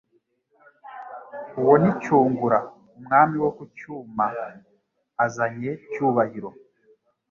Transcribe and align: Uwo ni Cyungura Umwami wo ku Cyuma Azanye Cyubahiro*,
Uwo 1.59 1.73
ni 1.81 1.91
Cyungura 2.01 2.59
Umwami 2.97 3.35
wo 3.43 3.49
ku 3.57 3.63
Cyuma 3.77 4.25
Azanye 5.25 5.71
Cyubahiro*, 5.91 6.49